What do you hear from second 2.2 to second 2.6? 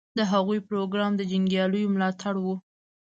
و.